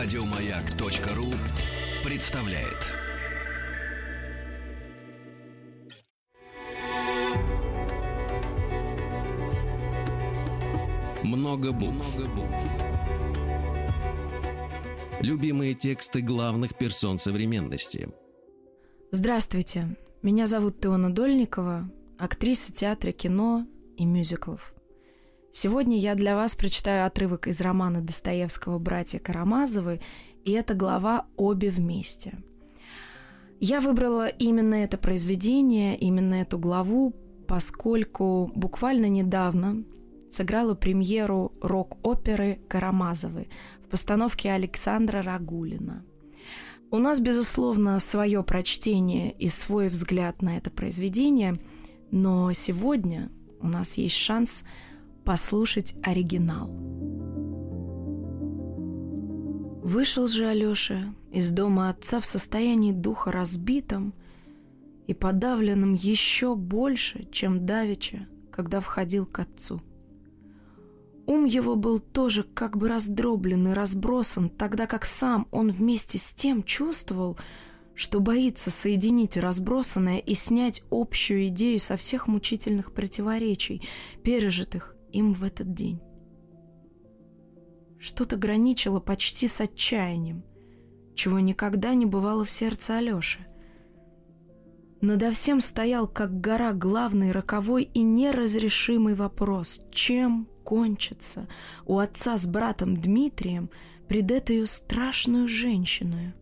[0.00, 1.24] Радиомаяк.ру
[2.08, 2.86] представляет.
[11.24, 12.16] Много букв.
[15.20, 18.08] Любимые тексты главных персон современности.
[19.10, 24.72] Здравствуйте, меня зовут Теона Дольникова, актриса театра, кино и мюзиклов.
[25.52, 30.00] Сегодня я для вас прочитаю отрывок из романа Достоевского «Братья Карамазовы»,
[30.44, 32.38] и это глава «Обе вместе».
[33.58, 37.14] Я выбрала именно это произведение, именно эту главу,
[37.48, 39.82] поскольку буквально недавно
[40.30, 43.48] сыграла премьеру рок-оперы «Карамазовы»
[43.84, 46.04] в постановке Александра Рагулина.
[46.90, 51.58] У нас, безусловно, свое прочтение и свой взгляд на это произведение,
[52.10, 53.30] но сегодня
[53.60, 54.64] у нас есть шанс–
[55.28, 56.70] послушать оригинал.
[59.82, 64.14] Вышел же Алёша из дома отца в состоянии духа разбитом
[65.06, 69.82] и подавленном еще больше, чем Давича, когда входил к отцу.
[71.26, 76.32] Ум его был тоже как бы раздроблен и разбросан, тогда как сам он вместе с
[76.32, 77.36] тем чувствовал,
[77.94, 83.82] что боится соединить разбросанное и снять общую идею со всех мучительных противоречий,
[84.22, 86.00] пережитых им в этот день.
[87.98, 90.44] Что-то граничило почти с отчаянием,
[91.14, 93.40] чего никогда не бывало в сердце Алёши.
[95.00, 101.48] Надо всем стоял, как гора, главный, роковой и неразрешимый вопрос, чем кончится
[101.86, 103.70] у отца с братом Дмитрием
[104.08, 106.34] пред этой страшную женщиной.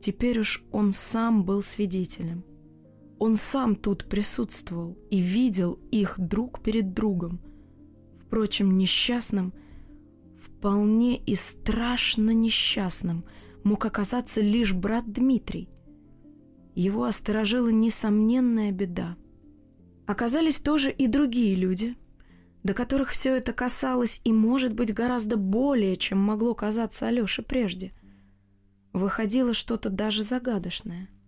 [0.00, 2.44] Теперь уж он сам был свидетелем.
[3.24, 7.40] Он сам тут присутствовал и видел их друг перед другом.
[8.18, 9.54] Впрочем, несчастным,
[10.40, 13.24] вполне и страшно несчастным
[13.62, 15.70] мог оказаться лишь брат Дмитрий.
[16.74, 19.16] Его осторожила несомненная беда.
[20.04, 21.94] Оказались тоже и другие люди,
[22.64, 27.92] до которых все это касалось и, может быть, гораздо более, чем могло казаться Алёше прежде.
[28.92, 31.08] Выходило что-то даже загадочное—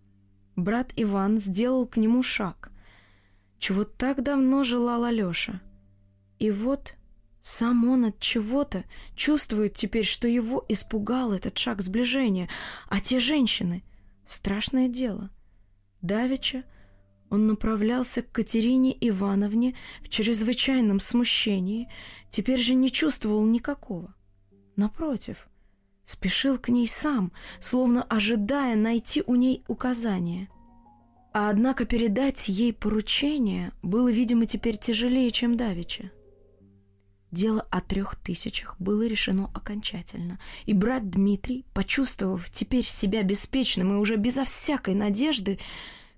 [0.57, 2.71] брат Иван сделал к нему шаг,
[3.59, 5.61] чего так давно желал Алёша.
[6.39, 6.95] И вот
[7.41, 8.85] сам он от чего-то
[9.15, 12.49] чувствует теперь, что его испугал этот шаг сближения,
[12.89, 13.85] а те женщины—
[14.27, 15.31] страшное дело.
[16.01, 16.65] Давича
[17.31, 21.89] он направлялся к Катерине Ивановне в чрезвычайном смущении,
[22.31, 24.15] теперь же не чувствовал никакого.
[24.77, 25.49] Напротив—
[26.05, 30.49] Спешил к ней сам, словно ожидая найти у ней указания.
[31.33, 36.11] А однако передать ей поручение было, видимо, теперь тяжелее, чем давеча.
[37.33, 43.97] Дело о трех тысячах было решено окончательно, и брат Дмитрий, почувствовав теперь себя беспечным и
[43.97, 45.59] уже безо всякой надежды,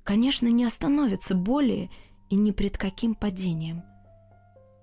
[0.04, 1.90] конечно, не остановится более
[2.28, 3.82] и ни пред каким падением.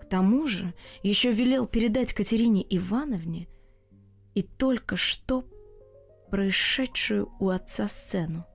[0.01, 3.47] К тому же еще велел передать Катерине Ивановне–
[4.35, 5.45] и только что
[6.29, 8.45] происшедшую у отца сцену.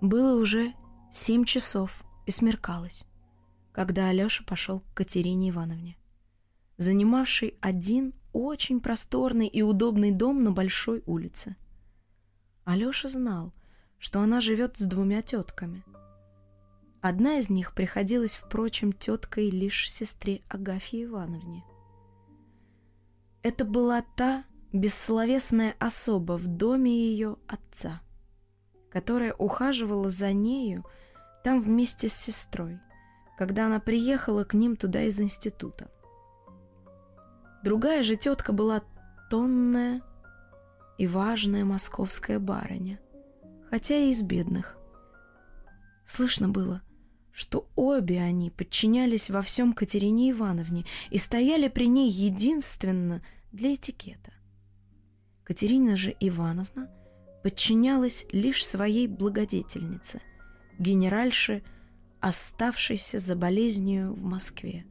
[0.00, 0.72] Было уже
[1.12, 3.04] семь часов и смеркалось,
[3.72, 5.98] когда Алёша пошел к Катерине Ивановне,
[6.78, 11.56] занимавшей один очень просторный и удобный дом на большой улице.
[12.64, 13.52] Алёша знал,
[13.98, 15.84] что она живет с двумя тетками.
[17.02, 21.64] Одна из них приходилась, впрочем, теткой лишь сестре Агафье Ивановне.
[23.42, 28.02] Это была та бессловесная особа в доме ее отца,
[28.90, 30.84] которая ухаживала за нею
[31.42, 32.78] там вместе с сестрой,
[33.38, 35.90] когда она приехала к ним туда из института.
[37.64, 38.82] Другая же тетка была
[39.30, 40.02] тонная
[40.98, 43.00] и важная московская барыня,
[43.70, 44.76] хотя и из бедных.
[46.04, 46.82] Слышно было,
[47.40, 54.34] что обе они подчинялись во всем Катерине Ивановне и стояли при ней единственно для этикета.
[55.42, 56.90] Катерина же Ивановна
[57.42, 60.20] подчинялась лишь своей благодетельнице,
[60.78, 61.62] генеральше,
[62.20, 64.84] оставшейся за болезнью в Москве,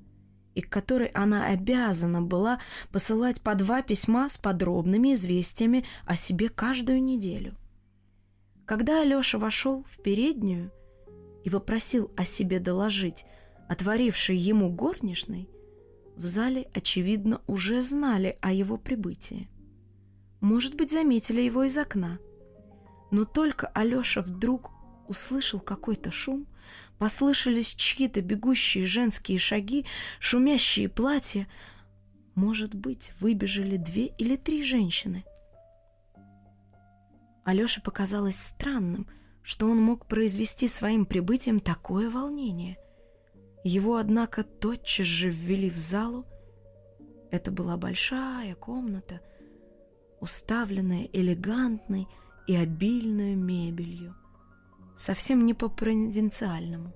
[0.56, 2.60] и к которой она обязана была
[2.92, 7.56] посылать по два письма с подробными известиями о себе каждую неделю.
[8.66, 10.72] Когда Алеша вошел в переднюю,
[11.44, 13.26] и вопросил о себе доложить,
[13.68, 15.50] отворивший ему горничной,
[16.20, 19.50] в зале, очевидно, уже знали о его прибытии.
[20.42, 22.20] Может быть, заметили его из окна.
[23.10, 24.72] Но только Алёша вдруг
[25.08, 26.46] услышал какой-то шум,
[26.98, 29.86] послышались чьи-то бегущие женские шаги,
[30.20, 31.48] шумящие платья.
[32.36, 35.24] может быть, выбежали две или три женщины.
[37.44, 39.08] Алёше показалось странным,
[39.42, 42.78] что он мог произвести своим прибытием такое волнение.
[43.64, 46.26] Его, однако, тотчас же ввели в залу.
[47.32, 49.22] Это была большая комната,
[50.20, 52.08] уставленная элегантной
[52.48, 54.16] и обильной мебелью,
[54.98, 56.94] совсем не по-провинциальному.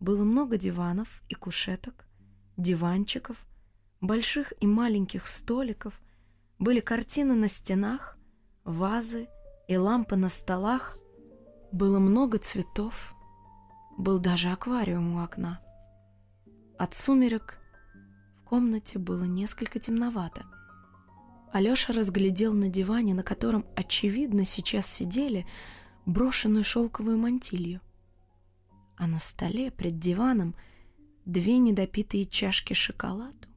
[0.00, 2.06] Было много диванов и кушеток,
[2.56, 3.36] диванчиков,
[4.00, 6.00] больших и маленьких столиков,
[6.58, 8.18] были картины на стенах,
[8.64, 9.28] вазы
[9.72, 10.98] и лампы на столах,
[11.72, 13.14] было много цветов,
[13.96, 15.60] был даже аквариум у окна.
[16.78, 17.58] От сумерек
[18.36, 20.44] в комнате было несколько темновато.
[21.52, 25.46] Алёша разглядел на диване, на котором, очевидно, сейчас сидели,
[26.06, 27.80] брошенную шелковую мантилью.
[28.96, 30.54] А на столе пред диваном
[31.24, 33.48] две недопитые чашки шоколаду,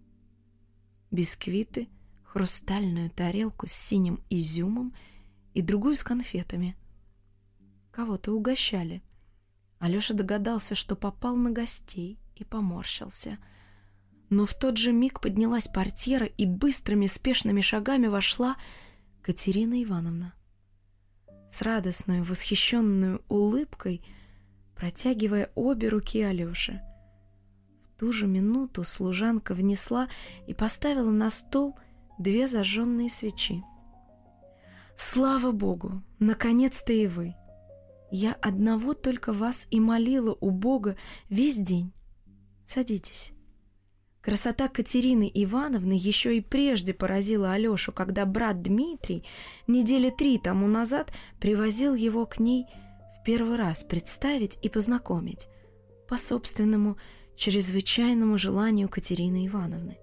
[1.12, 1.88] бисквиты,
[2.24, 5.15] хрустальную тарелку с синим изюмом и
[5.62, 6.76] другую с конфетами.
[7.92, 9.02] Кого-то угощали.
[9.80, 13.38] Алёша догадался, что попал на гостей и поморщился.
[14.30, 18.58] Но в тот же миг поднялась портьера и быстрыми спешными шагами вошла
[19.22, 20.34] Катерина Ивановна.
[21.50, 24.02] С радостной, восхищенной улыбкой,
[24.76, 26.82] протягивая обе руки Алёше.
[27.84, 30.10] В ту же минуту служанка внесла
[30.48, 31.78] и поставила на стол
[32.20, 33.64] две зажженные свечи.
[34.98, 36.02] «Слава Богу!
[36.20, 37.36] Наконец-то и вы!
[38.12, 40.96] Я одного только вас и молила у Бога
[41.30, 41.92] весь день.
[42.66, 43.32] Садитесь».
[44.22, 49.24] Красота Катерины Ивановны еще и прежде поразила Алешу, когда брат Дмитрий
[49.68, 52.66] недели три тому назад привозил его к ней
[53.20, 55.48] в первый раз представить и познакомить
[56.08, 56.98] по собственному
[57.36, 59.98] чрезвычайному желанию Катерины Ивановны.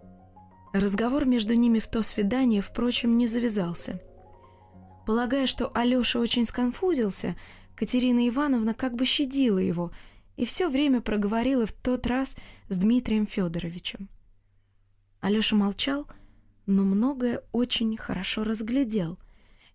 [0.73, 4.00] Разговор между ними в то свидание, впрочем, не завязался.
[5.06, 7.37] Полагая, что Алёша очень сконфузился,
[7.75, 9.93] Катерина Ивановна как бы щадила его
[10.37, 12.37] и все время проговорила в тот раз
[12.69, 14.08] с Дмитрием Федоровичем.
[15.20, 16.06] Алёша молчал,
[16.66, 19.19] но многое очень хорошо разглядел.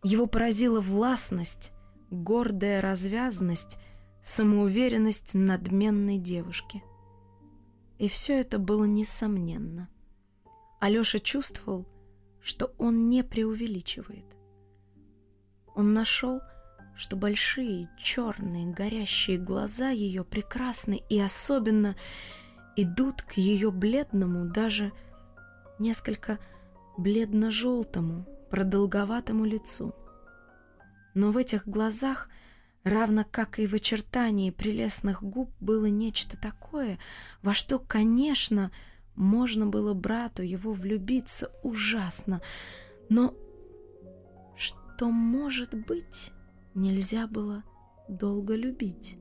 [0.03, 1.71] Его поразила властность,
[2.09, 3.79] гордая развязность,
[4.24, 6.83] самоуверенность надменной девушки.
[7.97, 9.89] И все это было несомненно.
[10.79, 11.88] Алёша чувствовал,
[12.41, 14.37] что он не преувеличивает.
[15.77, 16.41] Он нашел,
[16.95, 21.95] что большие, черные, горящие глаза ее прекрасны и особенно
[22.75, 24.91] идут к ее бледному, даже
[25.77, 26.39] несколько
[26.97, 29.94] бледно-желтому, продолговатому лицу.
[31.13, 32.27] Но в этих глазах,
[32.83, 36.97] равно как и в очертании прелестных губ, было нечто такое,
[37.44, 38.71] во что, конечно,
[39.15, 42.41] можно было брату его влюбиться ужасно,
[43.09, 43.35] но
[44.98, 46.32] что, может быть,
[46.74, 47.64] нельзя было
[48.10, 49.16] долго любить.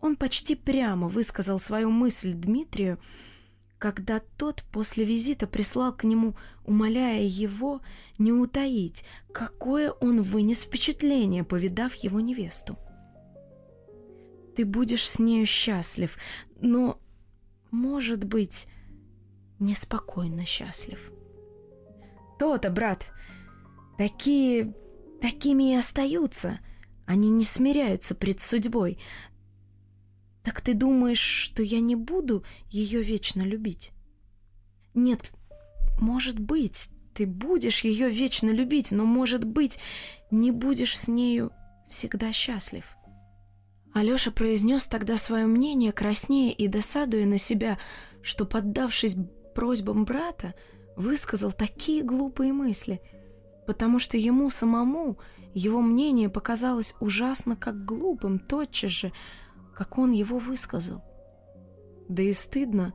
[0.00, 2.98] Он почти прямо высказал свою мысль Дмитрию,
[3.76, 7.82] когда тот после визита прислал к нему, умоляя его
[8.16, 12.78] не утаить, какое он вынес впечатление, повидав его невесту.
[14.56, 16.16] «Ты будешь с нею счастлив,
[16.62, 16.98] но
[17.70, 18.68] может быть,
[19.58, 21.12] неспокойно счастлив.
[22.38, 23.12] То-то, брат,
[23.98, 24.74] такие,
[25.20, 26.60] такими и остаются.
[27.06, 28.98] Они не смиряются пред судьбой.
[30.42, 33.92] Так ты думаешь, что я не буду ее вечно любить?
[34.94, 35.32] Нет,
[36.00, 39.78] может быть, ты будешь ее вечно любить, но, может быть,
[40.30, 41.50] не будешь с нею
[41.88, 42.84] всегда счастлив.
[43.94, 47.78] Алёша произнес тогда свое мнение, краснея и досадуя на себя,
[48.22, 49.16] что, поддавшись
[49.54, 50.54] просьбам брата,
[50.96, 53.00] высказал такие глупые мысли,
[53.66, 55.18] потому что ему самому
[55.54, 59.12] его мнение показалось ужасно как глупым тотчас же,
[59.74, 61.02] как он его высказал.
[62.08, 62.94] Да и стыдно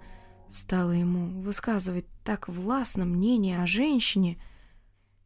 [0.52, 4.42] стало ему высказывать так властно мнение о женщине—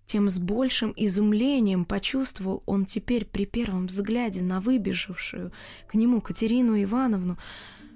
[0.06, 5.52] тем с большим изумлением почувствовал он теперь при первом взгляде на выбежавшую
[5.88, 7.38] к нему Катерину Ивановну,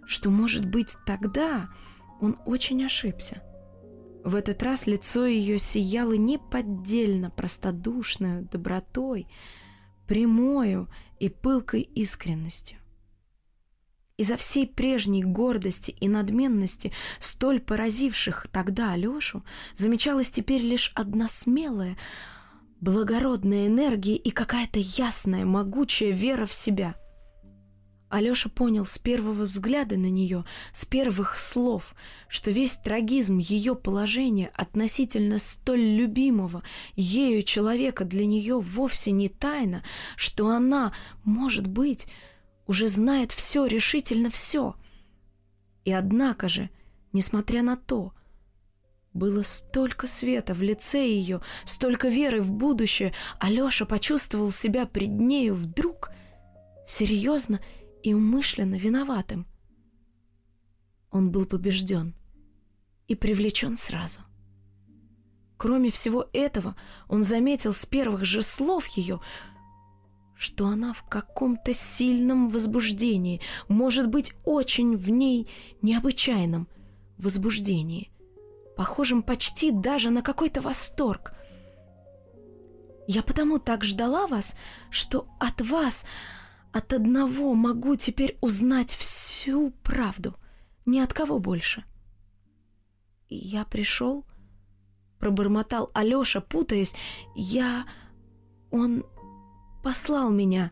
[0.06, 1.70] что, может быть, тогда
[2.20, 3.44] он очень ошибся.
[4.24, 9.28] В этот раз лицо ее сияло неподдельно простодушной добротой,
[10.08, 12.80] прямою и пылкой искренностью.
[14.18, 19.44] Из-за всей прежней гордости и надменности, столь поразивших тогда Алешу,
[19.76, 21.98] замечалась теперь лишь одна смелая,
[22.82, 26.96] благородная энергия и какая-то ясная, могучая вера в себя.
[28.10, 31.94] Алёша понял с первого взгляда на нее, с первых слов,
[32.30, 36.64] что весь трагизм ее положения относительно столь любимого
[36.96, 39.84] ею человека для нее вовсе не тайна,
[40.16, 40.94] что она,
[41.26, 42.08] может быть,
[42.66, 44.76] уже знает все, решительно все.
[45.84, 46.70] И однако же,
[47.12, 48.14] несмотря на то,
[49.14, 55.56] было столько света в лице ее, столько веры в будущее, Алёша почувствовал себя пред нею
[55.56, 56.12] вдруг
[56.86, 57.76] серьезно и
[58.14, 59.46] умышленно виноватым.
[61.12, 62.14] Он был побежден
[63.08, 64.20] и привлечен сразу.
[65.58, 66.76] Кроме всего этого,
[67.08, 69.20] он заметил с первых же слов ее,
[70.36, 75.50] что она в каком-то сильном возбуждении, может быть, очень в ней
[75.82, 76.68] необычайном
[77.18, 78.12] возбуждении,
[78.76, 81.34] похожем почти даже на какой-то восторг.
[83.08, 84.56] Я потому так ждала вас,
[84.92, 86.06] что от вас
[86.72, 90.36] от одного могу теперь узнать всю правду,
[90.86, 91.84] ни от кого больше.
[93.30, 94.24] Я пришел,
[95.20, 96.96] пробормотал Алёша, путаясь.
[97.36, 97.86] Я...
[98.70, 99.06] Он
[99.84, 100.72] послал меня.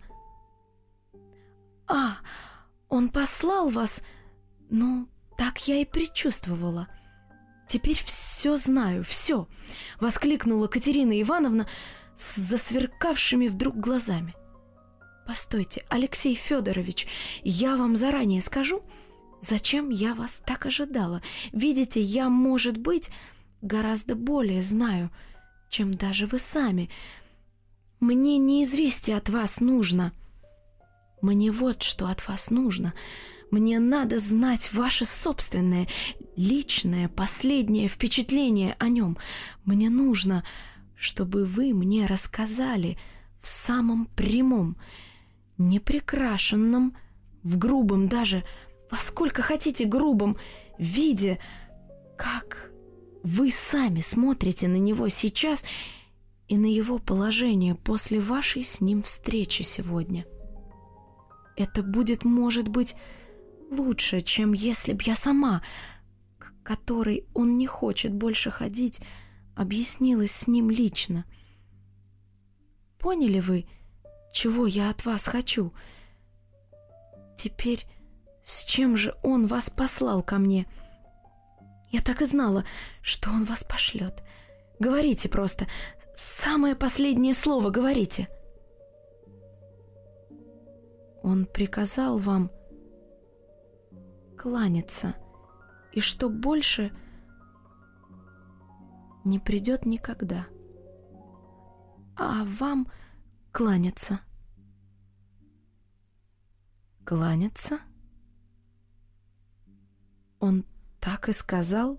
[1.88, 2.18] А,
[2.90, 4.02] он послал вас?
[4.70, 6.88] Ну, так я и предчувствовала.
[7.68, 9.48] Теперь все знаю, все,
[10.00, 11.68] воскликнула Катерина Ивановна
[12.16, 14.36] с засверкавшими вдруг глазами.—
[15.26, 17.08] Постойте, Алексей Федорович,
[17.44, 18.84] я вам заранее скажу,
[19.42, 21.22] зачем я вас так ожидала.
[21.52, 23.10] Видите, я, может быть,
[23.62, 25.10] гораздо более знаю,
[25.70, 26.90] чем даже вы сами.
[28.00, 30.14] Мне не известие от вас нужно.
[31.22, 32.94] Мне вот что от вас нужно.
[33.50, 35.88] Мне надо знать ваше собственное,
[36.36, 39.18] личное, последнее впечатление о нем.
[39.64, 40.44] Мне нужно,
[40.96, 42.98] чтобы вы мне рассказали
[43.42, 44.78] в самом прямом,
[45.58, 46.98] неприкрашенном,
[47.44, 48.44] в грубом даже,
[48.90, 50.38] во сколько хотите грубом,
[50.78, 51.40] виде,
[52.18, 52.72] как
[53.24, 55.64] вы сами смотрите на него сейчас
[56.48, 60.26] и на его положение после вашей с ним встречи сегодня.
[61.56, 62.96] Это будет, может быть,
[63.72, 65.64] лучше, чем если б я сама,
[66.38, 69.02] к которой он не хочет больше ходить,
[69.56, 71.26] объяснилась с ним лично.
[73.00, 73.66] Поняли вы,
[74.36, 75.74] чего я от вас хочу.
[77.38, 77.88] Теперь
[78.44, 80.68] с чем же он вас послал ко мне?
[81.90, 82.66] Я так и знала,
[83.02, 84.22] что он вас пошлет.
[84.78, 85.68] Говорите просто,
[86.14, 88.28] самое последнее слово говорите.
[91.24, 92.52] Он приказал вам
[94.38, 95.16] кланяться,
[95.94, 96.92] и что больше
[99.24, 100.46] не придет никогда.
[102.18, 102.90] А вам
[103.56, 104.20] кланяться.
[107.06, 107.80] Кланяться?
[110.42, 110.66] Он
[111.00, 111.98] так и сказал,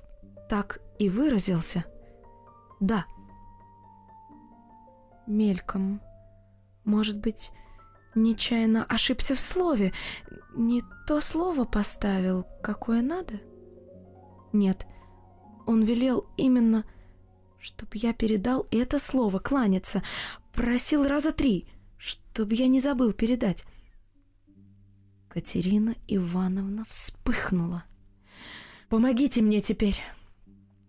[0.50, 1.86] так и выразился.
[2.78, 3.06] Да.
[5.26, 6.02] Мельком.
[6.84, 7.52] Может быть,
[8.14, 9.94] нечаянно ошибся в слове,
[10.54, 13.40] не то слово поставил, какое надо?
[14.52, 14.86] Нет,
[15.66, 16.84] он велел именно,
[17.58, 20.02] чтоб я передал это слово, кланяться,
[20.56, 23.64] Просил раза три, чтобы я не забыл передать.
[25.28, 27.84] Катерина Ивановна вспыхнула.
[28.88, 30.00] «Помогите мне теперь,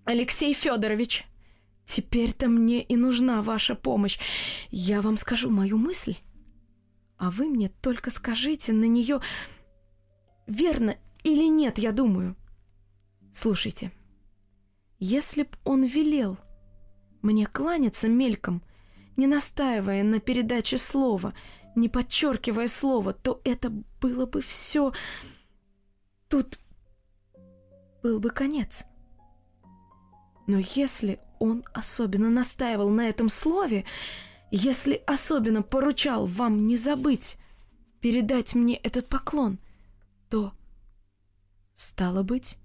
[0.05, 1.25] Алексей Федорович!»
[1.87, 4.19] Теперь-то мне и нужна ваша помощь.
[4.69, 6.15] Я вам скажу мою мысль,
[7.17, 9.21] а вы мне только скажите на нее,
[10.47, 12.35] верно или нет, я думаю.
[13.33, 13.93] Слушайте,
[14.99, 16.37] если б он велел
[17.21, 18.61] мне кланяться мельком,
[19.17, 21.33] не настаивая на передаче слова,
[21.75, 24.93] не подчеркивая слова, то это было бы все...
[26.29, 26.59] Тут
[28.03, 28.85] был бы конец.
[30.45, 33.85] Но если он особенно настаивал на этом слове,
[34.51, 37.37] если особенно поручал вам не забыть
[38.01, 39.59] передать мне этот поклон,
[40.29, 40.53] то,
[41.75, 42.57] стало быть,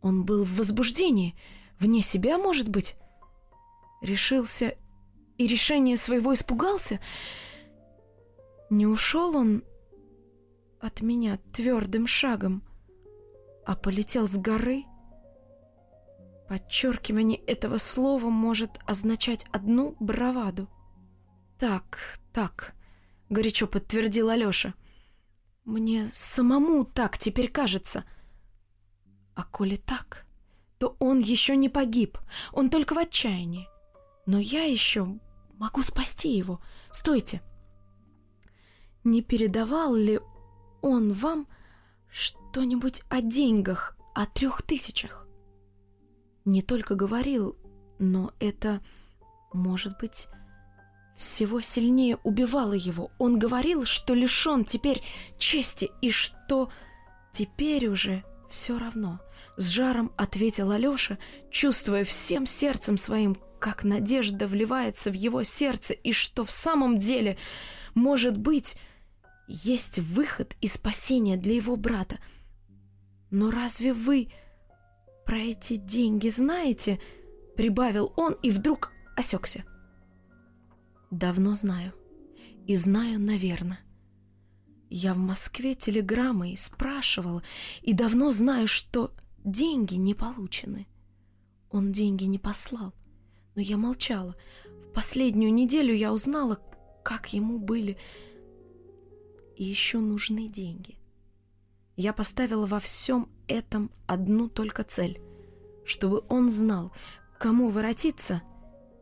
[0.00, 1.34] он был в возбуждении,
[1.78, 2.96] вне себя, может быть,
[4.02, 4.76] решился
[5.38, 7.00] и решения своего испугался?
[8.70, 9.64] Не ушел он
[10.80, 12.62] от меня твердым шагом,
[13.64, 14.84] а полетел с горы?
[16.48, 20.68] Подчеркивание этого слова может означать одну браваду.
[21.58, 22.74] «Так, так»,—
[23.30, 24.74] горячо подтвердил Алёша.
[25.64, 28.04] «Мне самому так теперь кажется».
[29.34, 30.26] «А коли так,
[30.78, 32.18] то он еще не погиб,
[32.52, 33.66] он только в отчаянии.
[34.26, 35.18] Но я еще
[35.58, 36.60] Могу спасти его.
[36.90, 37.42] Стойте.
[39.04, 40.20] Не передавал ли
[40.82, 41.46] он вам
[42.10, 45.26] что-нибудь о деньгах, о трех тысячах?
[46.44, 47.56] Не только говорил,
[47.98, 48.80] но это,
[49.52, 50.28] может быть,
[51.16, 53.10] всего сильнее убивало его.
[53.18, 55.02] Он говорил, что лишен теперь
[55.38, 56.70] чести и что
[57.32, 59.20] теперь уже все равно.
[59.56, 61.18] С жаром ответил Алёша,
[61.50, 67.38] чувствуя всем сердцем своим, как надежда вливается в его сердце и что в самом деле,
[67.94, 68.76] может быть,
[69.48, 72.18] есть выход и спасение для его брата.
[73.30, 74.30] Но разве вы
[75.24, 77.00] про эти деньги знаете?
[77.56, 79.64] Прибавил он и вдруг осекся.
[81.10, 81.94] Давно знаю.
[82.66, 83.80] И знаю, наверное.
[84.90, 87.42] Я в Москве телеграммой спрашивала
[87.80, 90.86] и давно знаю, что деньги не получены.
[91.70, 92.92] Он деньги не послал,
[93.54, 94.36] но я молчала.
[94.88, 96.60] В последнюю неделю я узнала,
[97.02, 97.96] как ему были
[99.56, 100.98] и еще нужны деньги.
[101.96, 105.20] Я поставила во всем этом одну только цель,
[105.84, 106.92] чтобы он знал,
[107.38, 108.42] кому воротиться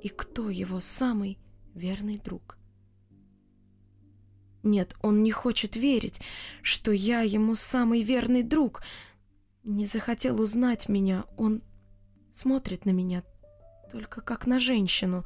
[0.02, 1.38] и кто его самый
[1.74, 2.58] верный друг.
[4.62, 6.20] Нет, он не хочет верить,
[6.62, 8.82] что я ему самый верный друг.
[9.64, 11.62] Не захотел узнать меня, он
[12.32, 13.24] смотрит на меня
[13.92, 15.24] только как на женщину.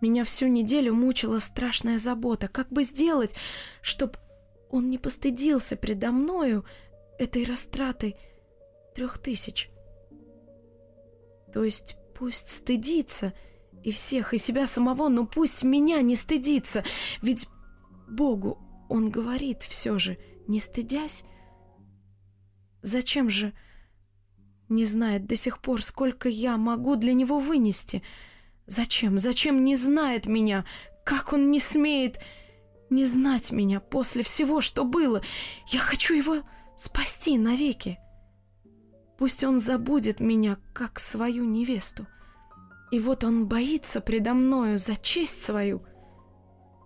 [0.00, 2.48] Меня всю неделю мучила страшная забота.
[2.48, 3.34] Как бы сделать,
[3.82, 4.16] чтоб
[4.70, 6.64] он не постыдился предо мною
[7.18, 8.16] этой растратой
[8.94, 9.68] трех тысяч?
[11.52, 13.32] То есть пусть стыдится
[13.82, 16.84] и всех, и себя самого, но пусть меня не стыдится,
[17.20, 17.48] ведь
[18.08, 21.24] Богу он говорит все же, не стыдясь.
[22.82, 23.52] Зачем же
[24.72, 28.02] не знает до сих пор, сколько я могу для него вынести?
[28.66, 30.64] Зачем, зачем не знает меня?
[31.04, 32.18] Как он не смеет
[32.92, 35.22] не знать меня после всего, что было?
[35.68, 36.42] Я хочу его
[36.76, 37.98] спасти навеки.
[39.18, 42.06] Пусть он забудет меня, как свою невесту.
[42.90, 45.82] И вот он боится предо мною за честь свою.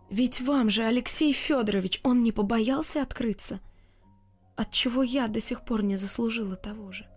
[0.08, 3.60] Ведь вам же, Алексей Федорович, он не побоялся открыться.
[4.54, 7.08] Отчего я до сих пор не заслужила того же.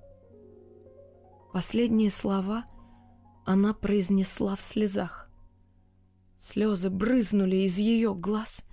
[1.51, 2.65] Последние слова
[3.45, 5.29] она произнесла в слезах.
[6.37, 8.65] Слезы брызнули из ее глаз.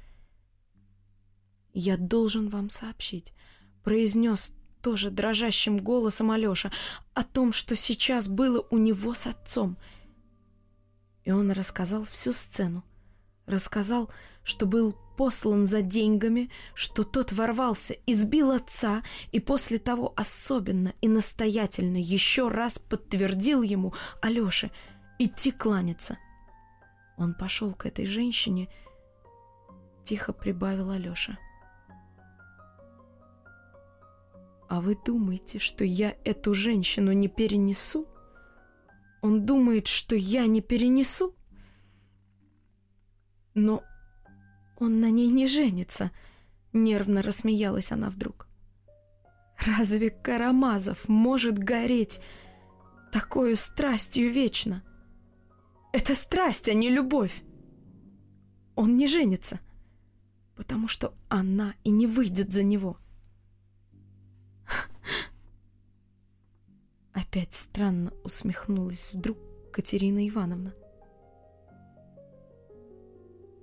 [1.73, 3.33] «Я должен вам сообщить»,—
[3.83, 6.71] произнес тоже дрожащим голосом Алёша,
[7.13, 9.79] о том, что сейчас было у него с отцом.
[11.25, 12.85] И он рассказал всю сцену.
[13.47, 14.11] Рассказал,
[14.43, 21.09] что был послан за деньгами, что тот ворвался, избил отца и после того особенно и
[21.09, 24.71] настоятельно еще раз подтвердил ему, Алёше,
[25.19, 26.19] идти кланяться.
[27.17, 28.69] Он пошел к этой женщине,
[30.05, 31.39] тихо прибавил Алёша.
[34.69, 38.07] А вы думаете, что я эту женщину не перенесу?
[39.23, 41.35] Он думает, что я не перенесу?
[43.57, 43.83] Но
[44.79, 46.13] он на ней не женится,
[46.73, 48.47] нервно рассмеялась она вдруг.
[49.59, 52.21] Разве Карамазов может гореть
[53.13, 54.85] такой страстью вечно?
[55.93, 57.43] Это страсть, а не любовь.
[58.77, 59.59] Он не женится,
[60.55, 62.99] потому что она и не выйдет за него.—
[67.17, 69.39] Опять странно усмехнулась вдруг
[69.73, 70.75] Катерина Ивановна.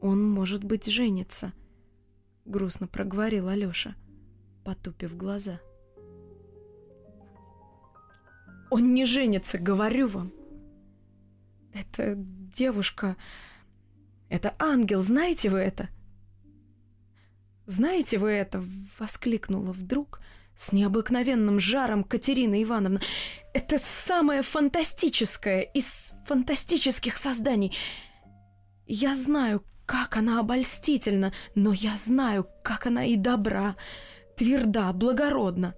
[0.03, 1.53] «Он, может быть, женится»,—
[2.45, 3.95] грустно проговорил Алёша,
[4.65, 5.61] потупив глаза.
[8.69, 10.33] «Он не женится, говорю вам.
[11.73, 13.15] Это девушка...
[14.27, 15.87] Это ангел, знаете вы это?»
[17.65, 18.61] «Знаете вы это?»—
[18.99, 20.19] воскликнула вдруг
[20.57, 22.99] с необыкновенным жаром Катерина Ивановна.
[23.53, 27.73] Это самое фантастическое из фантастических созданий.
[28.85, 29.63] Я знаю,
[29.93, 33.75] как она обольстительна, но я знаю, как она и добра,
[34.35, 35.75] тверда, благородна.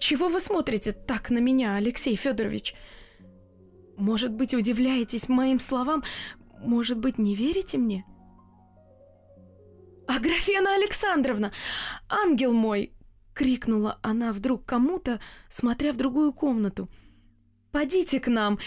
[0.00, 2.74] Чего вы смотрите так на меня, Алексей Федорович?
[3.98, 6.02] Может быть, удивляетесь моим словам,
[6.60, 8.06] может быть, не верите мне?
[10.08, 11.52] Аграфена Александровна,
[12.08, 12.94] ангел мой,
[13.34, 16.88] крикнула она вдруг кому-то, смотря в другую комнату.
[17.70, 18.58] «Подите к нам!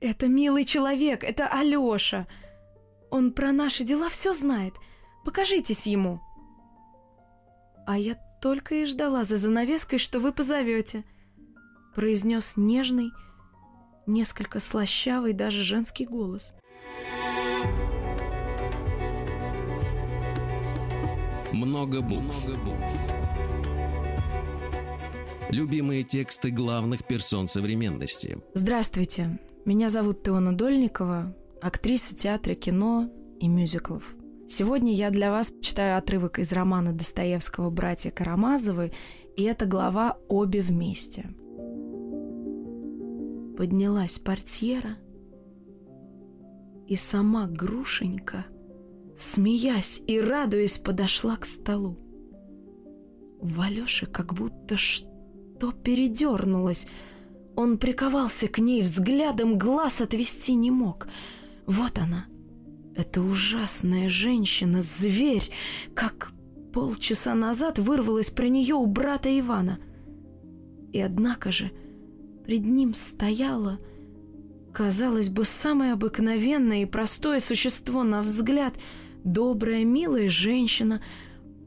[0.00, 2.26] Это милый человек, это Алёша!
[3.10, 4.74] Он про наши дела все знает.
[5.24, 6.20] Покажитесь ему!»
[7.86, 11.04] «А я только и ждала за занавеской, что вы позовете»,—
[11.94, 13.10] произнес нежный,
[14.06, 16.52] несколько слащавый даже женский голос—
[21.56, 22.46] Много букв.
[22.46, 23.00] Много букв.
[25.48, 28.38] Любимые тексты главных персон современности.
[28.52, 31.34] Здравствуйте, меня зовут Теона Дольникова,
[31.66, 34.14] актриса театра, кино и мюзиклов.
[34.48, 38.92] Сегодня я для вас читаю отрывок из романа Достоевского «Братья Карамазовы»,
[39.36, 41.30] и это глава «Обе вместе».
[43.56, 44.96] Поднялась портьера,
[46.86, 48.46] и сама Грушенька,
[49.16, 51.98] смеясь и радуясь, подошла к столу.
[53.40, 55.16] В Алёше как будто что
[55.58, 56.86] то передернулось.
[57.54, 61.08] Он приковался к ней взглядом, глаз отвести не мог.
[61.66, 62.26] Вот она,
[62.94, 65.50] эта ужасная женщина, зверь,
[65.94, 66.32] как
[66.72, 69.78] полчаса назад вырвалась про нее у брата Ивана.
[70.92, 71.70] И однако же
[72.44, 73.78] пред ним стояла,
[74.72, 78.74] казалось бы, самое обыкновенное и простое существо на взгляд,
[79.24, 81.02] добрая, милая женщина—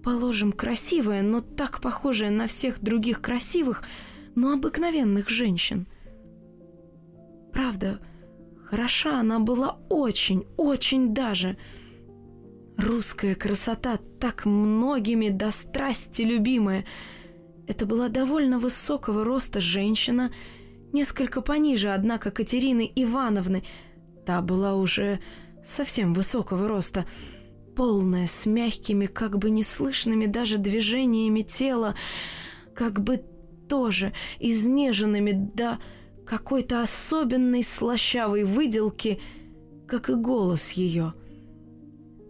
[0.03, 3.83] Положим, красивая, но так похожая на всех других красивых,
[4.35, 5.87] но обыкновенных женщин.
[7.51, 7.99] Правда,
[8.69, 11.57] хороша она была очень, очень даже.
[12.77, 16.85] Русская красота, так многими до страсти любимая.
[17.67, 20.31] Это была довольно высокого роста женщина,
[20.93, 23.63] несколько пониже, однако, Катерины Ивановны.
[24.25, 25.19] Та была уже
[25.65, 27.05] совсем высокого роста—
[27.79, 31.95] полная, с мягкими, как бы неслышными даже движениями тела,
[32.75, 33.23] как бы
[33.69, 35.79] тоже изнеженными до
[36.29, 39.19] какой-то особенной слащавой выделки,
[39.87, 41.13] как и голос ее.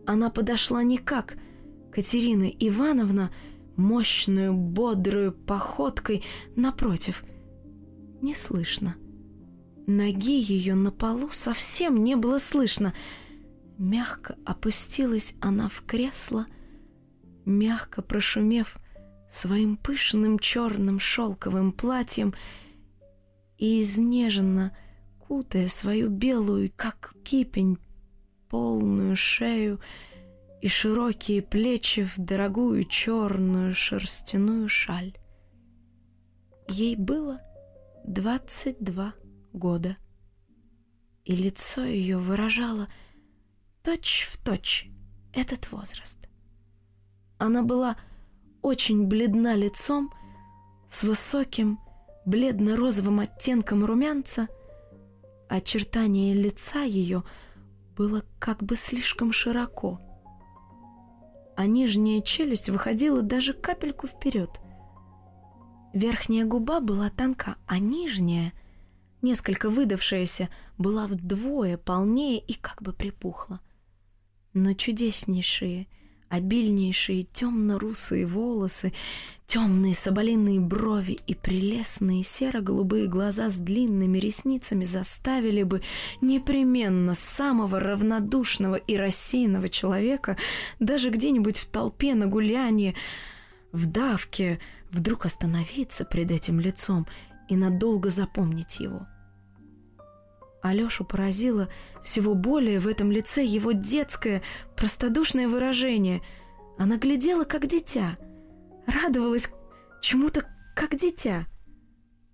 [0.08, 1.38] Она подошла не как
[1.92, 3.32] Катерина Ивановна,
[3.76, 6.24] мощную, бодрую походкой,
[6.56, 7.24] напротив,
[8.22, 8.96] не слышно.
[9.86, 12.94] Ноги ее на полу совсем не было слышно—
[13.80, 16.48] Мягко опустилась она в кресло,
[17.46, 18.76] мягко прошумев
[19.32, 22.34] своим пышным черным шелковым платьем
[23.60, 24.76] и изнеженно
[25.20, 27.78] кутая свою белую, как кипень,
[28.50, 29.80] полную шею
[30.62, 35.16] и широкие плечи в дорогую черную шерстяную шаль.
[36.68, 37.42] Ей было
[38.06, 39.14] двадцать два
[39.54, 39.98] года,
[41.26, 42.88] и лицо ее выражало—
[43.84, 44.90] точь в точь
[45.34, 46.18] этот возраст.
[47.38, 47.98] Она была
[48.62, 50.12] очень бледна лицом,
[50.90, 51.80] с высоким
[52.30, 54.48] бледно-розовым оттенком румянца,
[55.48, 57.24] очертание лица ее
[57.98, 60.00] было как бы слишком широко,
[61.56, 64.50] а нижняя челюсть выходила даже капельку вперед.
[65.94, 68.54] Верхняя губа была тонка, а нижняя,
[69.22, 73.60] несколько выдавшаяся, была вдвое полнее и как бы припухла
[74.54, 75.88] но чудеснейшие,
[76.30, 78.94] обильнейшие темно-русые волосы,
[79.48, 85.82] темные соболиные брови и прелестные серо-голубые глаза с длинными ресницами заставили бы
[86.22, 90.38] непременно самого равнодушного и рассеянного человека
[90.80, 92.96] даже где-нибудь в толпе на гулянии,
[93.72, 94.60] в давке,
[94.92, 97.08] вдруг остановиться пред этим лицом
[97.48, 99.08] и надолго запомнить его.—
[100.62, 101.70] Алёшу поразило
[102.04, 104.42] всего более в этом лице его детское,
[104.76, 106.22] простодушное выражение.
[106.78, 108.18] Она глядела, как дитя,
[108.86, 109.50] радовалась
[110.02, 110.46] чему-то,
[110.76, 111.48] как дитя.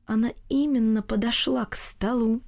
[0.06, 2.42] Она именно подошла к столу,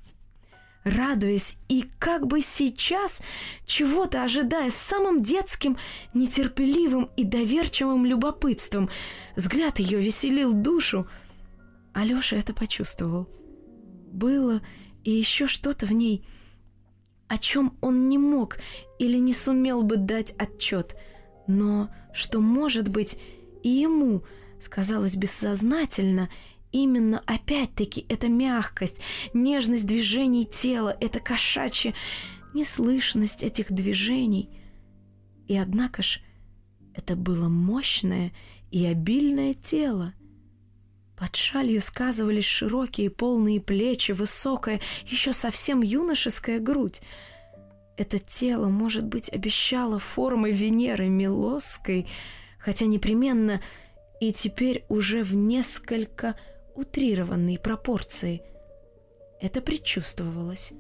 [0.84, 3.22] радуясь и как бы сейчас
[3.66, 5.78] чего-то ожидая с самым детским,
[6.14, 8.90] нетерпеливым и доверчивым любопытством.
[9.36, 11.08] Взгляд ее веселил душу.
[11.94, 13.28] Алёша это почувствовал.
[14.12, 14.62] Было
[15.08, 16.22] и еще что-то в ней,
[17.30, 18.58] о чем он не мог
[19.00, 20.98] или не сумел бы дать отчет,
[21.48, 23.18] но что, может быть,
[23.64, 24.24] и ему
[24.60, 26.30] сказалось бессознательно,
[26.74, 29.00] именно опять-таки эта мягкость,
[29.34, 31.94] нежность движений тела, эта кошачья
[32.54, 34.50] неслышность этих движений.
[35.48, 36.20] И однако ж,
[36.94, 38.34] это было мощное
[38.72, 40.14] и обильное тело,
[41.18, 47.02] под шалью сказывались широкие полные плечи, высокая, еще совсем юношеская грудь.
[47.98, 52.08] Это тело, может быть, обещало формы Венеры Милосской,
[52.60, 53.62] хотя непременно
[54.22, 56.36] и теперь уже в несколько
[56.76, 58.44] утрированной пропорции.
[59.42, 60.74] Это предчувствовалось.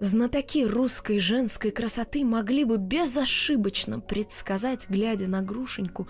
[0.00, 6.08] Знатоки русской женской красоты могли бы безошибочно предсказать, глядя на Грушеньку,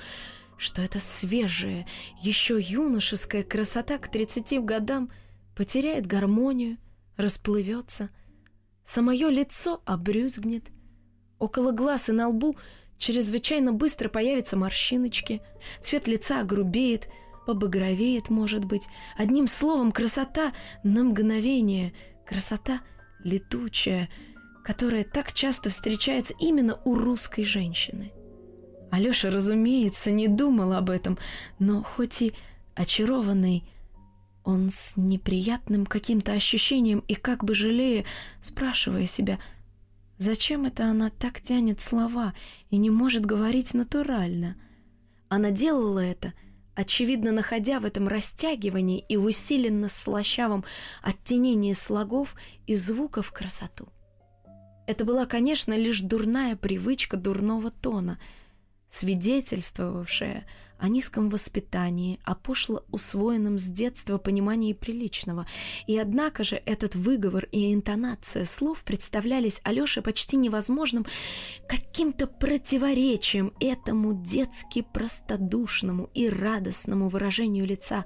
[0.64, 1.86] что эта свежая,
[2.22, 5.10] еще юношеская красота к 30 годам
[5.54, 6.78] потеряет гармонию,
[7.16, 8.08] расплывется,
[8.84, 10.64] самое лицо обрюзгнет,
[11.38, 12.56] около глаз и на лбу
[12.96, 15.42] чрезвычайно быстро появятся морщиночки,
[15.82, 17.08] цвет лица огрубеет,
[17.46, 18.88] побагровеет, может быть.
[19.18, 21.92] Одним словом, красота на мгновение,
[22.24, 22.80] красота
[23.22, 24.08] летучая,
[24.64, 28.12] которая так часто встречается именно у русской женщины.
[28.94, 31.18] Алёша, разумеется, не думал об этом,
[31.58, 32.32] но хоть и
[32.76, 33.64] очарованный,
[34.44, 38.04] он с неприятным каким-то ощущением и как бы жалея,
[38.40, 39.40] спрашивая себя,
[40.18, 42.34] зачем это она так тянет слова
[42.70, 44.54] и не может говорить натурально.
[45.28, 46.32] Она делала это,
[46.76, 50.64] очевидно, находя в этом растягивании и усиленно слащавом
[51.02, 52.36] оттенении слогов
[52.68, 53.88] и звуков красоту.
[54.86, 58.20] Это была, конечно, лишь дурная привычка дурного тона,
[58.94, 60.46] свидетельствовавшая
[60.78, 65.46] о низком воспитании, о пошло усвоенном с детства понимании приличного.
[65.86, 71.06] И однако же этот выговор и интонация слов представлялись Алёше почти невозможным
[71.68, 78.04] каким-то противоречием этому детски простодушному и радостному выражению лица,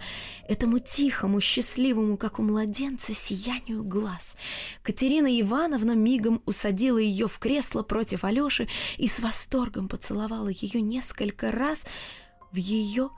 [0.48, 4.36] этому тихому, счастливому, как у младенца, сиянию глаз.
[4.82, 11.50] Катерина Ивановна мигом усадила ее в кресло против Алёши и с восторгом поцеловала ее несколько
[11.50, 11.86] раз,
[12.52, 13.10] в ее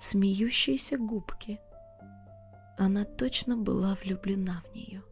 [0.00, 1.58] смеющиеся губки.
[2.78, 5.02] Она точно была влюблена в нее.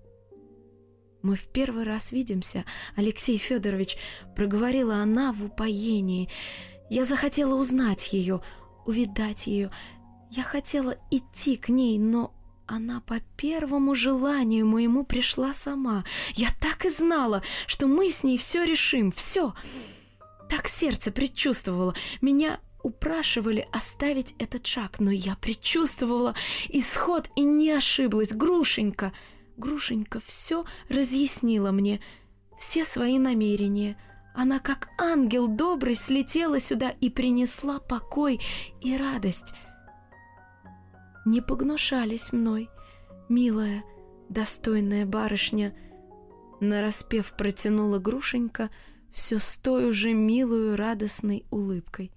[1.23, 2.65] «Мы в первый раз видимся,
[2.97, 3.99] Алексей Федорович»,—
[4.37, 6.31] проговорила она в упоении.
[6.89, 8.41] «Я захотела узнать ее,
[8.87, 9.71] увидать ее.
[10.31, 12.33] Я хотела идти к ней, но
[12.67, 16.05] она по первому желанию моему пришла сама.
[16.35, 19.55] Я так и знала, что мы с ней все решим, все.
[20.49, 21.95] Так сердце предчувствовало.
[22.21, 26.35] Меня упрашивали оставить этот шаг, но я предчувствовала
[26.69, 28.33] исход и не ошиблась.
[28.33, 29.13] Грушенька,
[29.57, 32.01] Грушенька все разъяснила мне,
[32.59, 33.97] все свои намерения.
[34.35, 38.41] Она, как ангел добрый, слетела сюда и принесла покой
[38.81, 39.53] и радость.
[41.27, 42.71] Не погнушались мной,
[43.29, 43.85] милая,
[44.29, 45.75] достойная барышня.
[46.61, 48.71] Нараспев протянула Грушенька
[49.13, 52.13] все с той уже милую радостной улыбкой.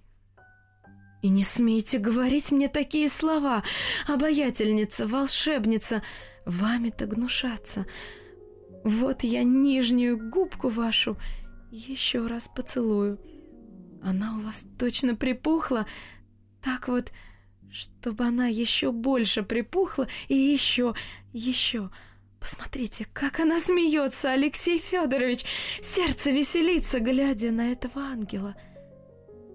[1.22, 3.64] И не смейте говорить мне такие слова,
[4.08, 6.02] обаятельница, волшебница,
[6.46, 7.86] вами-то гнушаться.
[8.84, 11.18] Вот я нижнюю губку вашу
[11.70, 13.20] еще раз поцелую.
[14.04, 15.86] Она у вас точно припухла,
[16.64, 17.12] так вот,
[17.72, 20.96] чтобы она еще больше припухла и еще,
[21.34, 21.92] еще.
[22.40, 25.46] Посмотрите, как она смеется, Алексей Федорович.
[25.84, 28.56] Сердце веселится, глядя на этого ангела.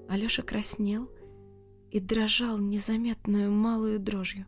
[0.09, 1.11] Алёша краснел,
[1.97, 4.45] и дрожал незаметную малую дрожью.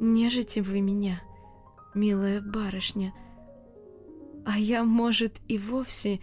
[0.00, 1.22] «Нежите вы меня,
[1.92, 3.12] милая барышня,
[4.46, 6.20] а я, может, и вовсе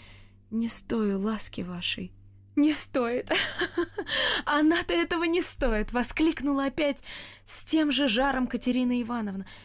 [0.50, 2.12] не стою ласки вашей».
[2.56, 3.32] «Не стоит!
[4.46, 7.04] Она-то этого не стоит!»— воскликнула опять
[7.46, 9.46] с тем же жаром Катерина Ивановна—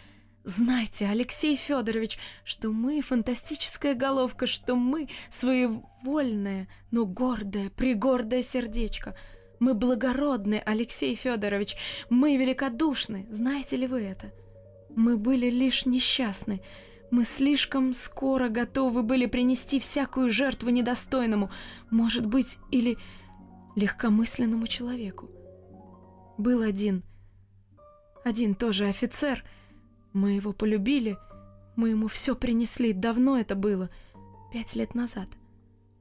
[0.44, 9.16] Знайте, Алексей Федорович, что мы фантастическая головка, что мы своевольное, но гордое, пригордое сердечко.
[9.58, 11.76] Мы благородны, Алексей Федорович,
[12.10, 14.34] мы великодушны, знаете ли вы это?
[14.94, 16.60] Мы были лишь несчастны.
[17.10, 21.50] Мы слишком скоро готовы были принести всякую жертву недостойному,
[21.90, 22.98] может быть, или
[23.76, 25.30] легкомысленному человеку.
[26.36, 27.02] Был один,
[28.24, 29.42] один тоже офицер—
[30.14, 31.18] мы его полюбили,
[31.76, 33.90] мы ему все принесли, давно это было,
[34.52, 35.28] пять лет назад.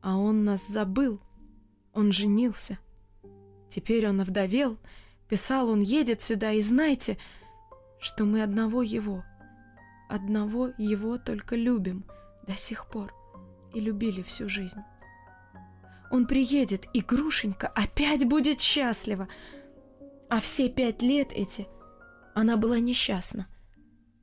[0.01, 1.19] А он нас забыл,
[1.93, 2.77] он женился.
[3.69, 4.77] Теперь он овдовел,
[5.27, 7.17] писал, он едет сюда, и знайте,
[7.99, 9.25] что мы одного его,
[10.09, 12.05] одного его только любим
[12.45, 13.13] до сих пор
[13.73, 14.81] и любили всю жизнь.
[16.11, 19.27] Он приедет, и Грушенька опять будет счастлива.
[20.29, 21.67] А все пять лет эти
[22.35, 23.47] она была несчастна.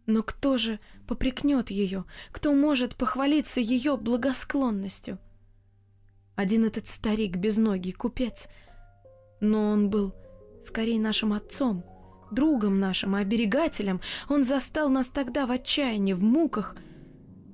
[0.07, 2.05] Но кто же попрекнет ее?
[2.33, 5.19] Кто может похвалиться ее благосклонностью?
[6.35, 8.49] Один этот старик безногий, купец.
[9.41, 10.15] Но он был
[10.63, 11.85] скорее нашим отцом,
[12.31, 14.01] другом нашим, оберегателем.
[14.29, 16.77] Он застал нас тогда в отчаянии, в муках,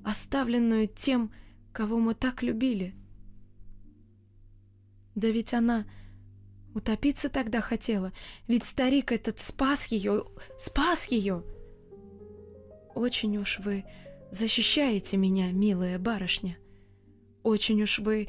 [0.05, 1.33] оставленную тем,
[1.73, 2.95] кого мы так любили.
[5.15, 5.87] Да ведь она
[6.75, 8.13] утопиться тогда хотела,
[8.47, 10.27] ведь старик этот спас ее,
[10.59, 11.43] спас ее.
[12.97, 13.85] Очень уж вы
[14.31, 16.57] защищаете меня, милая барышня.
[17.43, 18.27] Очень уж вы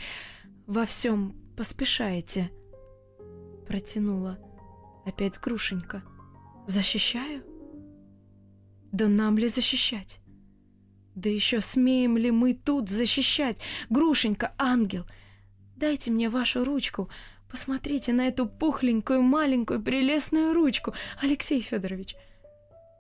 [0.66, 2.52] во всем поспешаете.
[3.66, 4.38] Протянула
[5.06, 6.04] опять Грушенька.
[6.68, 7.46] Защищаю?
[8.92, 10.20] Да нам ли защищать?
[11.16, 13.62] Да еще смеем ли мы тут защищать?
[13.90, 15.06] Грушенька, ангел,
[15.78, 17.10] Дайте мне вашу ручку.
[17.50, 22.18] Посмотрите на эту пухленькую, маленькую, прелестную ручку, Алексей Федорович.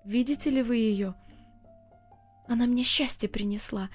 [0.06, 1.13] Видите ли вы ее?
[2.47, 3.89] Она мне счастье принесла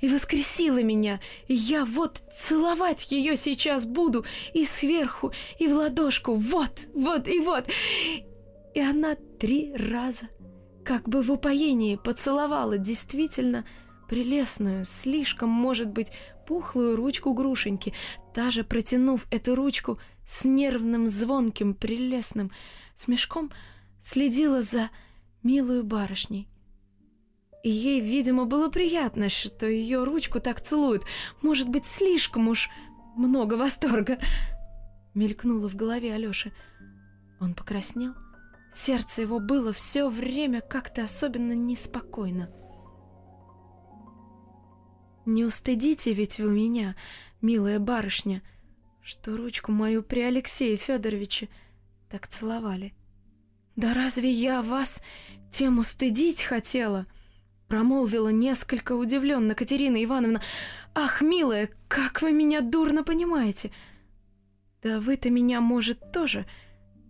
[0.00, 6.34] и воскресила меня, и я вот целовать ее сейчас буду и сверху, и в ладошку,
[6.34, 7.66] вот, вот и вот.
[8.74, 10.28] И она три раза,
[10.84, 13.66] как бы в упоении, поцеловала действительно
[14.08, 16.12] прелестную, слишком, может быть,
[16.46, 17.92] пухлую ручку грушеньки,
[18.34, 22.52] та же протянув эту ручку с нервным, звонким, прелестным
[22.94, 23.50] смешком,
[24.00, 24.88] следила за
[25.42, 26.48] милую барышней.
[27.62, 31.04] И ей, видимо, было приятно, что ее ручку так целуют.
[31.42, 32.68] Может быть, слишком уж
[33.16, 34.18] много восторга.
[35.14, 36.52] Мелькнуло в голове Алёши.
[37.40, 38.14] Он покраснел.
[38.72, 42.50] Сердце его было все время как-то особенно неспокойно.
[45.26, 46.96] Не устыдите ведь вы меня,
[47.42, 48.42] милая барышня,
[49.02, 51.48] что ручку мою при Алексее Федоровиче
[52.08, 52.94] так целовали.
[53.76, 55.02] Да разве я вас
[55.52, 57.06] тем устыдить хотела?
[57.68, 60.40] Промолвила несколько удивленно Катерина Ивановна.
[60.94, 63.70] Ах, милая, как вы меня дурно понимаете.
[64.82, 66.46] Да вы-то меня, может, тоже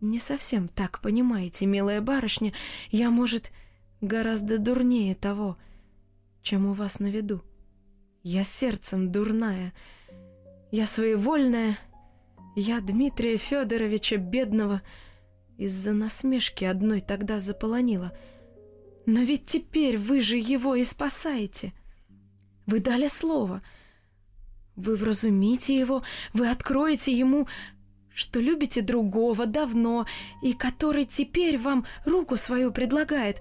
[0.00, 2.52] не совсем так понимаете, милая барышня.
[2.90, 3.52] Я, может,
[4.00, 5.56] гораздо дурнее того,
[6.42, 7.42] чем у вас на виду.
[8.22, 9.72] Я сердцем дурная.
[10.70, 11.78] Я своевольная.
[12.56, 14.82] Я Дмитрия Федоровича бедного
[15.56, 18.12] из-за насмешки одной тогда заполонила.
[19.08, 21.72] Но ведь теперь вы же его и спасаете.
[22.66, 23.62] Вы дали слово.
[24.76, 26.02] Вы вразумите его,
[26.34, 27.48] вы откроете ему,
[28.12, 30.04] что любите другого давно
[30.42, 33.40] и который теперь вам руку свою предлагает.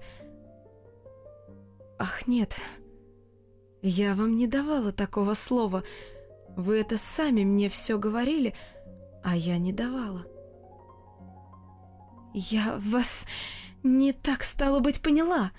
[1.98, 2.56] Ах, нет,—
[3.82, 5.84] я вам не давала такого слова.
[6.56, 8.54] Вы это сами мне все говорили,
[9.22, 10.24] а я не давала.
[12.32, 13.26] Я вас
[13.82, 15.52] не так, стало быть, поняла.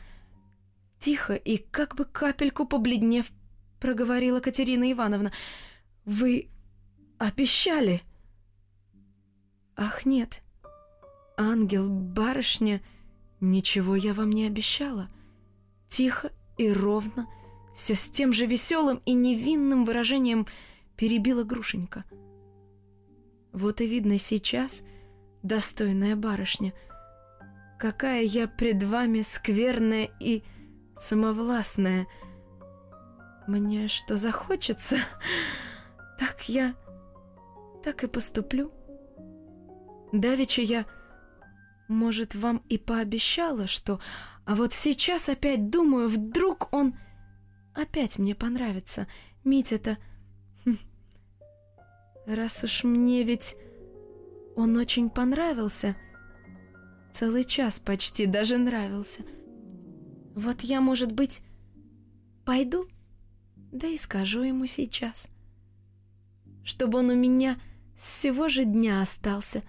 [0.99, 3.32] Тихо и как бы капельку побледнев,
[3.79, 5.32] проговорила Катерина Ивановна.
[6.05, 6.49] Вы
[7.17, 8.01] обещали?
[9.75, 10.41] Ах, нет.
[11.38, 12.82] Ангел, барышня,
[13.39, 15.10] ничего я вам не обещала.
[15.88, 17.27] Тихо и ровно—
[17.79, 20.47] все с тем же веселым и невинным выражением
[20.97, 22.03] перебила Грушенька.
[23.53, 24.84] Вот и видно сейчас,
[25.43, 26.73] достойная барышня,
[27.79, 30.43] какая я пред вами скверная и
[30.97, 32.07] самовластная.
[33.47, 34.97] Мне что захочется,
[36.19, 36.75] так я
[37.83, 38.71] так и поступлю.
[40.11, 40.85] Давеча я,
[41.87, 43.99] может, вам и пообещала, что...
[44.45, 46.95] А вот сейчас опять думаю, вдруг он
[47.73, 49.07] опять мне понравится.
[49.43, 49.97] Митя-то...
[52.25, 53.55] Раз уж мне ведь
[54.55, 55.95] он очень понравился,
[57.11, 59.23] целый час почти даже нравился.
[60.35, 61.41] Вот я, может быть,
[62.45, 62.87] пойду,
[63.71, 65.27] да и скажу ему сейчас,
[66.63, 67.59] чтобы он у меня
[67.95, 69.63] с всего же дня остался.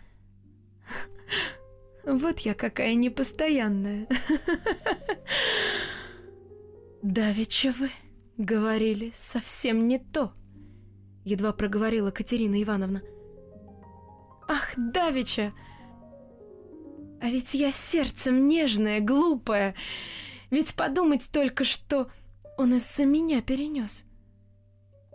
[2.05, 4.07] Вот я какая непостоянная.
[7.03, 7.91] «Давеча вы
[8.37, 10.33] говорили совсем не то»,—
[11.25, 13.03] едва проговорила Катерина Ивановна.
[14.49, 15.51] «Ах, Давича!
[17.21, 19.75] А ведь я сердцем нежная, глупая.
[20.51, 22.11] Ведь подумать только, что
[22.57, 24.07] он из-за меня перенес.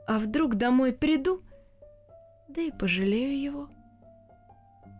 [0.08, 1.42] А вдруг домой приду,
[2.48, 3.70] да и пожалею его.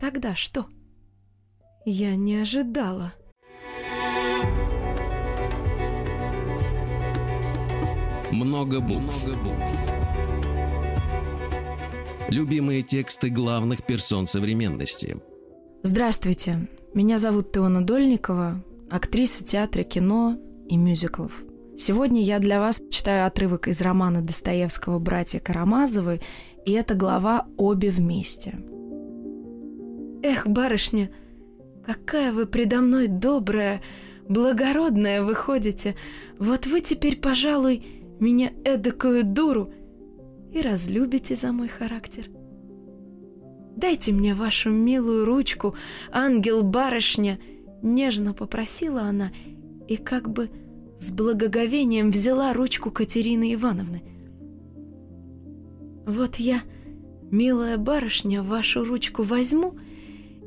[0.02, 0.66] Тогда что?
[1.86, 3.14] Я не ожидала».
[8.32, 9.26] Много букв.
[9.26, 9.80] Много букв.
[12.28, 15.18] Любимые тексты главных персон современности.
[15.84, 21.44] Здравствуйте, меня зовут Теона Дольникова, актриса театра, кино и мюзиклов.
[21.78, 26.22] Сегодня я для вас читаю отрывок из романа Достоевского «Братья Карамазовы»,
[26.66, 28.60] и это глава «Обе вместе».
[30.24, 31.12] Эх, барышня,
[31.86, 33.82] какая вы предо мной добрая,
[34.30, 35.96] благородная выходите.
[36.40, 37.86] Вот вы теперь, пожалуй,
[38.22, 39.70] меня эдакую дуру
[40.54, 42.30] и разлюбите за мой характер.
[43.76, 45.76] Дайте мне вашу милую ручку,
[46.12, 47.40] ангел-барышня,
[47.82, 49.32] нежно попросила она
[49.88, 50.50] и как бы
[50.98, 54.02] с благоговением взяла ручку Катерины Ивановны.
[56.08, 56.62] Вот я,
[57.32, 59.78] милая барышня, вашу ручку возьму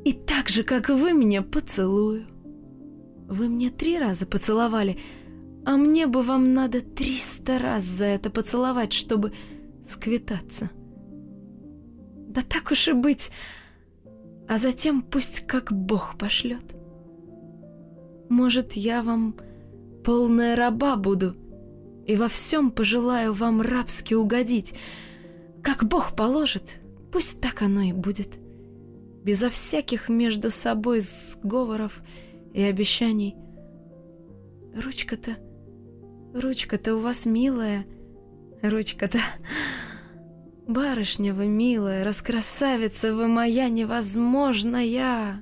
[0.03, 2.25] и так же, как вы меня, поцелую.
[3.27, 4.97] Вы мне три раза поцеловали,
[5.65, 9.33] а мне бы вам надо триста раз за это поцеловать, чтобы
[9.85, 10.71] сквитаться.
[12.39, 13.31] Да так уж и быть.
[14.47, 16.63] А затем пусть как Бог пошлет.
[18.29, 19.35] Может, я вам
[20.05, 21.35] полная раба буду
[22.07, 24.73] и во всем пожелаю вам рабски угодить.
[25.61, 26.79] Как Бог положит,
[27.11, 28.39] пусть так оно и будет.
[29.25, 32.01] Безо всяких между собой сговоров
[32.53, 33.35] и обещаний.
[34.73, 35.35] Ручка-то,
[36.33, 37.85] ручка-то у вас милая,
[38.61, 39.19] ручка-то...
[40.69, 45.41] Барышня вы милая, раскрасавица вы моя невозможная.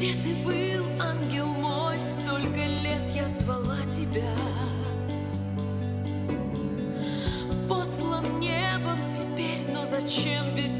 [0.00, 4.34] Где ты был, ангел мой, столько лет я звала тебя.
[7.68, 10.79] Послан небом теперь, но зачем ведь